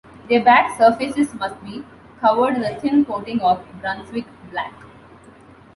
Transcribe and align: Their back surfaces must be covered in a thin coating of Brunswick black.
Their 0.29 0.43
back 0.43 0.79
surfaces 0.79 1.31
must 1.35 1.63
be 1.63 1.85
covered 2.21 2.55
in 2.55 2.63
a 2.63 2.73
thin 2.81 3.05
coating 3.05 3.39
of 3.41 3.63
Brunswick 3.81 4.25
black. 4.49 4.73